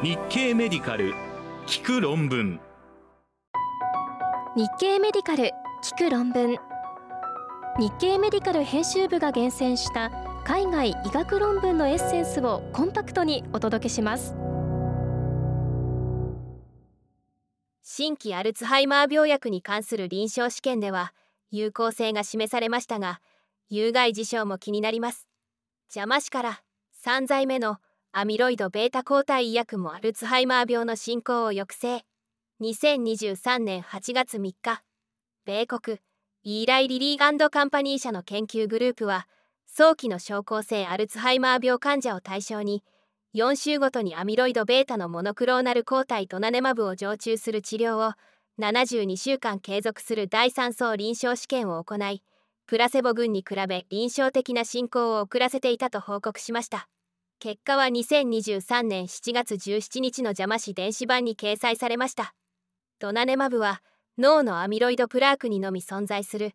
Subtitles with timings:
[0.00, 1.12] 日経メディカル
[1.66, 2.60] 聞く論文。
[4.54, 5.50] 日経メディカル
[5.82, 6.56] 聞く論文。
[7.80, 10.12] 日経メディカル編集部が厳選した
[10.44, 14.36] 海外医学論文のエッセンスをコンパクトにお届けします。
[17.82, 21.12] 新規アルツハイマー病薬に関する臨床試験では
[21.50, 23.20] 有効性が示されましたが
[23.68, 25.26] 有害事象も気になります。
[25.92, 26.62] 邪魔しから
[27.04, 27.78] 3剤目の
[28.10, 32.04] アミロイド β 抗体医薬もアルツハイマー病の進行を抑制。
[32.62, 34.82] 2023年8月3日
[35.44, 35.98] 米国
[36.42, 39.28] イーライ・リリーガンドカンパニー社の研究グループは
[39.66, 42.82] 早期の症候性アルツハイマー病患者を対象に
[43.34, 48.14] 4週ごとにアミロイド β のモノクローナル抗体トナネマブを常駐する治療を
[48.58, 52.22] 72週間継続する第3層臨床試験を行い
[52.66, 56.88] プラセボ群に比べ臨床的な進行を遅らせていたと報告しました。
[57.40, 62.34] 結果は2023年7月17日の邪魔し電子版に掲載されました。
[62.98, 63.80] ドナネマブは
[64.18, 66.54] 脳のアミロイドプラークにのみ存在する。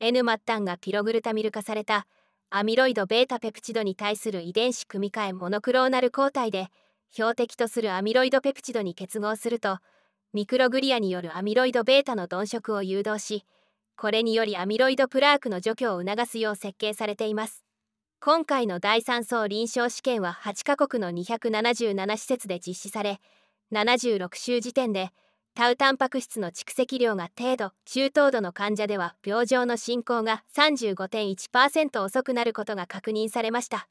[0.00, 2.06] N 末端がピログルタミル化された
[2.50, 6.68] アミロイド β ペプチドに対する遺伝子組み換えモノクローナル抗体で
[7.10, 9.78] 標的とするアミロイドペプチドに結合すると
[10.34, 13.44] ミクログリアによるアミロイド β の鈍色を誘導し
[13.96, 17.67] これによりアミロイドプラークの除去を促すよう設計されています。
[18.20, 23.20] 今回の第3層臨床試験は8カ国の277施設で実施され
[23.72, 25.10] 76週時点で
[25.54, 33.88] タウタンパク質の蓄積量が低度中等度の患者では病状の進行が35.1%遅くなることが確認されました。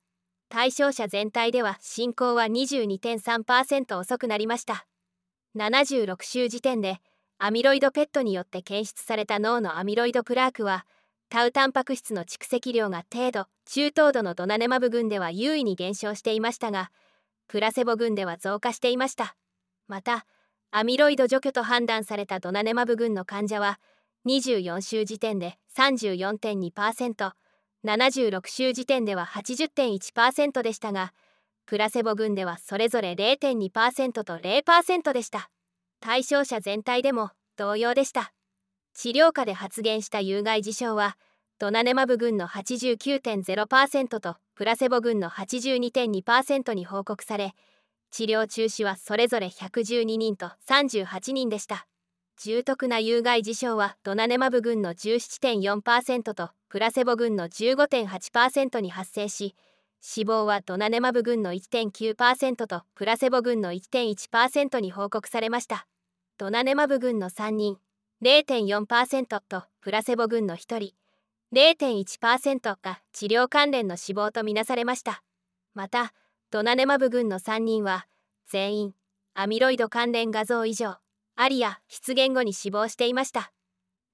[0.50, 4.88] 対象者全体では進行は22.3%遅くなりました。
[5.56, 7.00] 76週時点で
[7.38, 10.86] アミロイドペットによって検出された脳のアミロイドプラークは
[11.30, 16.90] タウタンパク質の蓄積量が低度中等度のドナネマブ群では優位に減少していましたが
[17.48, 19.36] プラセボ群では増加していました。
[19.88, 20.26] また
[20.72, 23.80] アミロイド除去と判断されたドナネマブ群の患者は
[24.26, 31.14] 24週時点で 34.2%76 週時点では80.1%でしたが
[31.66, 35.50] プラセボ群ではそれぞれ0.2%と0%でした。
[36.00, 38.32] 対象者全体でも同様でした。
[38.94, 41.18] 治療下で発現した有害事象は
[41.60, 47.56] ドナネマブ群の89.0%とプラセボ群の82.2%に報告され
[48.12, 51.88] 治療中止はそれぞれ112人と38人でした。
[52.40, 59.56] 重篤な有害事象はドナネマブ群の17.4%とプラセボ群の15.8%に発生し
[60.00, 65.88] 死亡はドナネマブ群の1.9%とプラセボ群の1.1%に報告されました。
[66.38, 67.78] ドナネマブ群の3人
[68.22, 70.94] 0.4%とプラセボ群の1人
[71.54, 75.24] 0.1%が治療関連の死亡とみなされました。
[75.74, 76.14] また
[76.52, 78.08] ドナネマブ群の3人は
[78.48, 78.94] 全員
[79.34, 80.98] アミロイド関連画像異常
[81.36, 83.52] アリア出現後に死亡していました。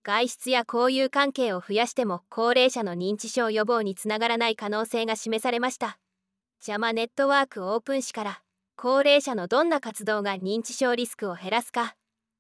[0.04, 5.98] 外出や交友関係を増やしても高齢者の認知症予防につながらない可能性が示されました。
[6.60, 8.42] 邪魔ネットワークオープン誌から
[8.76, 11.96] 高齢者のどんな活動が認知症リスクを減らすか。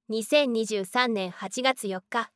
[0.09, 2.29] 2023年8月4日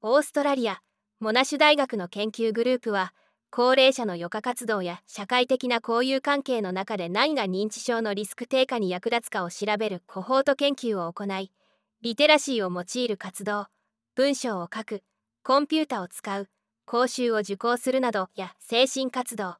[0.00, 0.80] オーストラリア
[1.20, 3.12] モナシュ大学の研究グループは
[3.50, 11.52] 高齢者の余暇活動や社会的な交友関係の中で何が認知症のリスク低下に役立つかを調べるコホート研究を行い
[12.00, 13.66] リテラシーを用いる活動
[14.14, 15.02] 文章を書く
[15.44, 16.48] コンピュータを使う
[16.86, 19.56] 講習を受講するなどや精神活動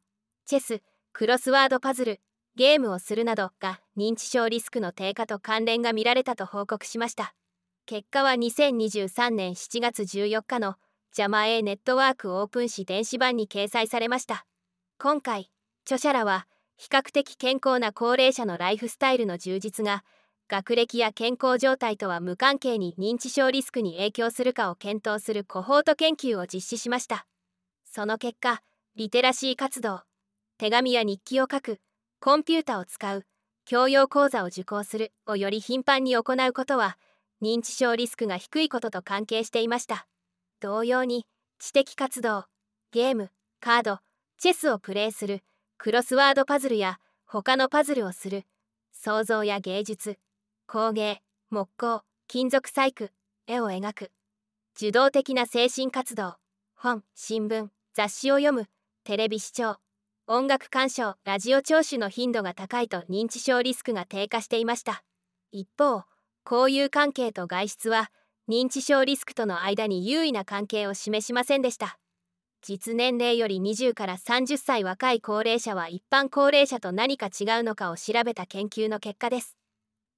[0.46, 0.80] チェス
[1.12, 2.20] クロスワードパズル
[2.56, 7.34] ゲームをするなどが認知症リスクの低下と関連が見られたと報告しました。
[7.84, 10.76] 結果は2023年7月14日の
[11.12, 14.46] ジャマ A ネットワークオープン誌電子版に掲載されました。
[14.96, 15.50] 今回
[15.84, 20.04] 著者らは比較的健康な高齢者のライフスタイルの充実が
[20.48, 27.26] 学歴や健康状態とは無関係に認知症リスクに影響するかを検討するコホート研究を実施しました。
[27.84, 28.62] その結果
[28.94, 30.02] リテラシー活動
[30.58, 31.80] 手紙や日記を書く
[32.20, 33.26] コンピュータを使う
[33.64, 36.98] 教養講座を受講するをより頻繁に行うことは
[37.42, 40.06] 認知症リスクが低いことと関係していました。
[40.60, 41.26] 同様に
[41.58, 42.44] 知的活動
[42.92, 43.30] ゲーム
[43.60, 43.98] カード
[44.38, 45.40] チェスをプレイする
[45.78, 48.44] クロスワードパズルや他のパズルをする
[48.92, 50.18] 創造や芸術
[50.66, 53.08] 工芸木工金属細工
[53.46, 54.10] 絵を描く
[54.76, 56.34] 受動的な精神活動
[56.74, 58.66] 本新聞雑誌を読む
[59.04, 59.76] テレビ視聴
[60.26, 65.02] 音楽鑑賞ラジオ聴取の頻度が高いと認知症リスクが低下していました
[65.52, 66.04] 一方
[66.48, 68.10] 交友関係と外出は
[68.50, 72.00] 認知症リスクとの間に優位な関係を示しませんでした。
[72.62, 79.56] 実年齢より20から30歳若い高齢者は一般高齢者と何か違うのかを調べた研究の結果です。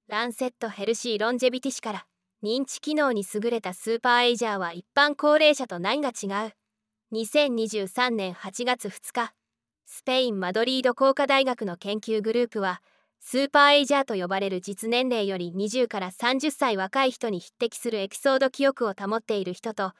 [0.07, 2.05] ランセットヘルシーロンジェビティ誌から
[2.43, 6.53] 認知機能に優れたスーパーエイジャーは一般高齢者と何が違う。
[7.13, 9.31] 2023年8月2日
[9.85, 12.81] スペイン・マドリード工科大学の研究グループは
[13.25, 19.93] スーパーエイジャーと呼ばれる実年齢より20から30歳若い人に匹敵するエピソード記憶を保っている人と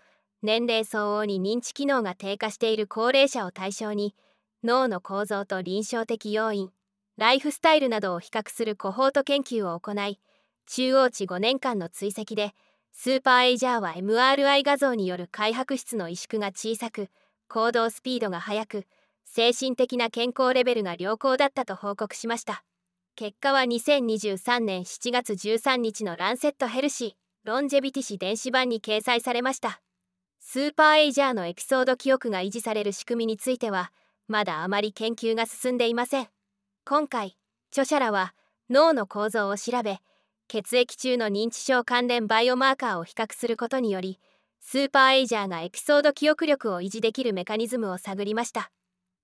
[0.43, 4.13] 年齢相応に認知機能が低下している高齢者を対象に
[4.61, 6.69] 脳の構造と臨床的要因
[7.17, 10.19] ライフスタイルなどを比較するコホート研究を行い
[10.67, 12.53] 中央値5年間の追跡で
[12.91, 17.07] スーパーエイジャーは MRI 画像による開白質の萎縮が小さく
[17.47, 18.85] 行動スピードが速く
[19.23, 22.63] 精神的な健康レベルが良好だったと報告しました。
[23.15, 27.11] 結果は2023年7月13日のランセットヘルシー
[27.43, 29.81] ロンジェビティ誌電子版に掲載されました。
[30.39, 33.91] スーパーエイジャーのエピソード記憶が維持される仕組みについては
[34.27, 36.27] まだあまり研究が進んでいません。
[36.85, 37.37] 今回
[37.69, 38.33] 著者らは
[38.71, 39.99] 脳の構造を調べ
[40.47, 44.19] 血液中の認知症関連バイオマーカーを比較することにより
[44.59, 48.71] スーパーエイジャーがエピソード記憶力を維持できるメカニズムを探りました。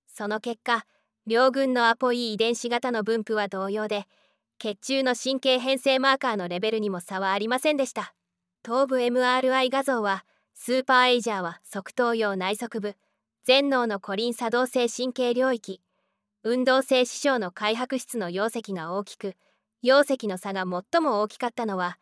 [0.06, 0.86] その結果
[1.26, 4.06] 両軍のアポ E 遺伝子型の分布は同様で
[4.58, 8.14] 血中の神経変性マーカーのレベルにも差はありませんでした。
[8.62, 10.24] 頭部 MRI 画像は
[10.54, 12.94] スーパーエイジャーは側頭葉内側部
[13.44, 15.80] 全脳のコリン作動性神経領域
[16.42, 19.34] 運動性視床の開白質の容積が大きく
[19.82, 21.98] 容積の差が最も大きかったのは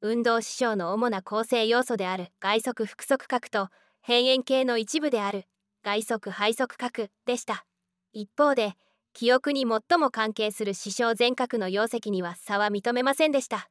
[0.00, 3.68] 運動視床の主な構成要素である外側腹側核と
[4.00, 5.44] 辺縁系の一部である
[5.84, 7.64] 外側背側核でした。
[8.12, 8.74] 一方で
[9.12, 13.68] 記憶に最も関係する視床全角の容積には差は認めませんでした。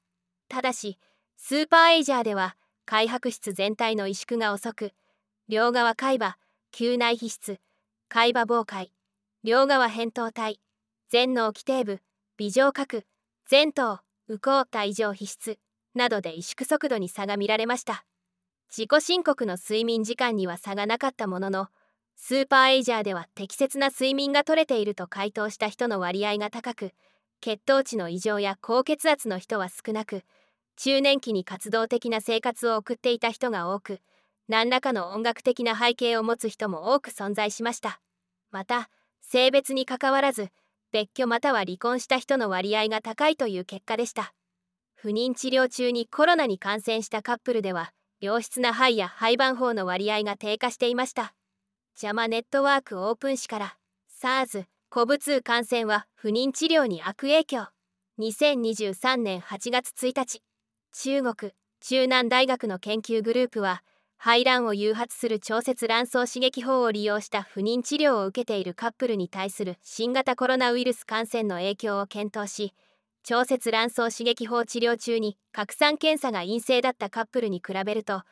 [0.47, 0.97] ただし
[1.37, 2.55] スーパーエイジャーでは
[2.85, 4.91] 開白質全体の萎縮が遅く
[5.47, 6.37] 両側海馬
[6.71, 7.59] 球内皮質
[8.09, 8.91] 海馬妨害
[9.43, 10.59] 両側扁桃体
[11.09, 12.01] 全脳基底部
[12.37, 13.05] 微上核
[13.49, 15.57] 前頭右後帯状皮質
[15.95, 18.05] などで萎縮速度に差が見られました。
[18.69, 21.67] 自己申告の睡眠時間には差がなかったものの
[22.21, 26.91] スーパーエイジャーでは適切な睡眠が取れていると回答した人の割合が高く
[27.41, 30.23] 血糖値の異常や高血圧の人は少なく
[30.75, 34.01] 中年期に活動的な生活を送っていた人が多く
[34.49, 38.01] 何らかの音楽的な背景を持つ人も多く存在しました。
[38.51, 38.89] また
[39.21, 40.49] 性別にかかわらず
[40.91, 44.33] 別居または離婚した人の割合が高いという結果でした。
[44.93, 51.33] 不妊治療中にコロナに感染したカップルでは良質な肺や肺盤法の割合が低下していました。
[51.95, 53.77] 邪魔ネットワークオープン誌から
[54.21, 57.67] SARS コブ2感染は不妊治療に悪影響。
[58.19, 60.41] 2023年8月1日
[60.91, 63.81] 中国中南大学の研究グループは
[64.17, 72.73] 排卵を誘発する調節卵巣刺激法を利用した不妊治療を受けているカップルに対する新型コロナウイルス感染の影響を検討し
[73.23, 78.23] 調節卵巣刺激法治療中に拡散検査が陰性だったカップルに比べると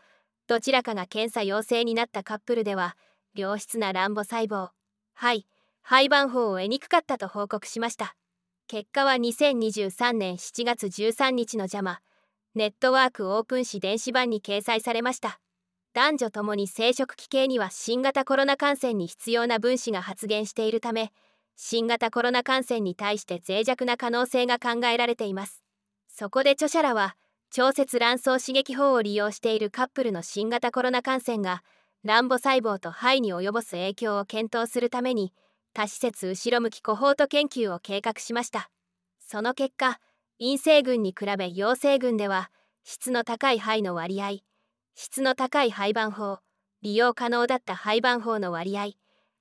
[0.48, 2.98] どちらかが検査陽性になったカップルでは
[3.38, 4.70] 良質な卵母細胞。
[5.14, 5.46] 肺
[5.82, 8.16] 肺盤法を得にくかったと報告しました。
[8.68, 12.02] 結果は2023年7月13日のジャマ
[12.56, 15.40] ネットワークオープン誌電子版に掲載されました。
[15.94, 21.12] 男女ともに生殖器系には新型コロナ感染に必要な分子が発現しているため
[21.56, 25.64] 新型コロナ感染に対して脆弱な可能性が考えられています。
[26.08, 27.16] そこで著者らは
[27.50, 31.64] 調節卵巣刺激法を利用しているカップルの新型コロナ感染が
[32.04, 35.34] 卵母細胞と肺に及ぼす影響を検討するために
[35.74, 38.70] 多施設後ろ向きコホート研究を計画しました。
[39.20, 40.00] その結果
[40.40, 42.50] 陰性群に比べ陽性群では
[42.84, 44.38] 質の高い肺の割合
[44.96, 46.40] 質の高い肺盤法
[46.82, 48.92] 利用可能だった肺盤法の割合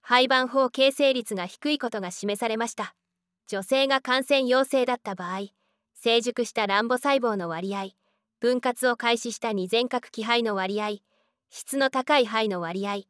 [0.03, 2.95] 肺盤法形成率が低いことが示されました。
[3.49, 5.51] 女性が感染陽性だった場合
[5.95, 7.91] 成熟した卵母細胞の割合
[8.41, 10.97] 分割を開始した二全核気肺の割合
[11.51, 13.03] 質の高い肺の割合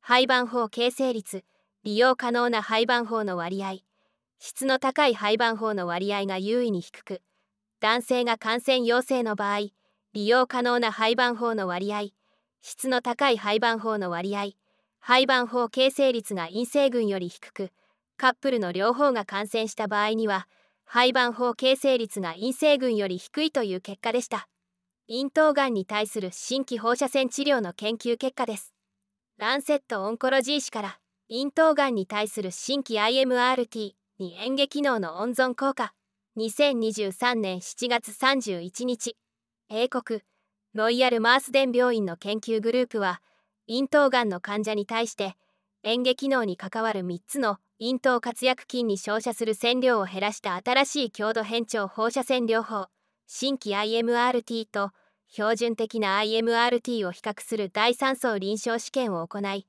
[0.00, 1.44] 肺盤法形成率
[1.84, 3.76] 利用可能な肺盤法の割合
[4.38, 7.22] 質の高い肺盤法の割合が優位に低く
[7.80, 9.68] 男性が感染陽性の場合
[10.12, 12.08] 利用可能な肺盤法の割合
[12.62, 14.50] 質の高い肺盤法の割合
[15.00, 17.70] 肺盤法形成率が陰性群より低く
[18.16, 20.48] カップルの両方が感染した場合には
[20.86, 24.48] 肺盤法形成率が陰性群より低いという結果でした。
[25.06, 28.72] 咽頭がんに対する新規放射線治療の研究結果です。
[29.36, 30.98] ランセットオンコロジー誌から
[31.30, 35.92] 咽頭がんに対する新規 IMRT に嚥下機能の温存効果。
[36.38, 39.16] 2023年7月31日
[39.68, 40.22] 英国
[40.72, 43.20] ロイヤルマースデン病院の研究グループは
[43.68, 45.36] 咽頭がんの患者に対して
[45.84, 52.93] 嚥下機能に関わる3つの咽頭活躍筋に照射する線量を減らした新しい強度変調放射線療法。
[53.26, 54.90] 新規 IMRT と
[55.28, 59.66] 標準的な IMRT を比較する第3層臨床試験を行い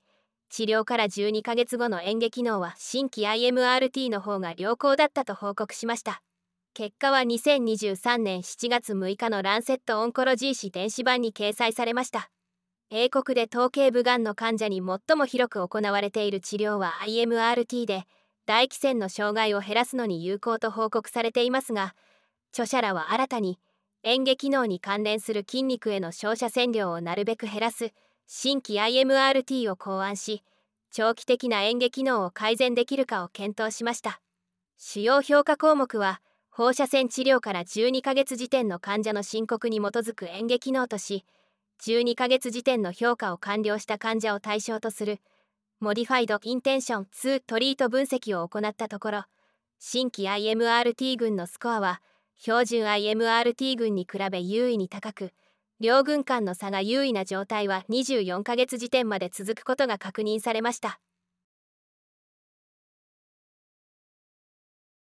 [0.50, 6.22] 治療から12ヶ月後の嚥下機能は新規 IMRT の方が良好だったと報告しました。
[6.74, 12.30] 結果は2023年7月6日のランセットオンコロジー誌電子版に掲載されました。
[12.90, 18.06] 英国で頭頸部がんの患者に最も広く行われている治療は IMRT で
[18.46, 21.96] 大気線の障害を減らすのに有効と報告されていますが
[22.56, 23.60] 著者らは新たに
[24.06, 27.92] 嚥下機能に関連する筋肉への照射線量をなるべく減らす
[28.28, 30.42] 新規 IMRT を考案し
[30.90, 34.22] 長期的な嚥下機能を改善できるかを検討しました。
[34.78, 41.26] 主要評価項目は放射線治療から12ヶ月時点の患者の申告に基づく嚥下機能とし
[41.84, 45.20] 12ヶ月時点の評価を完了した患者を対象とする
[45.82, 49.24] modified intention to treat 分析を行ったところ
[49.78, 52.02] 新規 IMRT 群のスコアは
[52.38, 55.32] 標準 IMRT 群に比べ優位に高く
[55.80, 61.00] 両軍間の差が優位な状態は24ヶ月時点まで続くことが確認されました。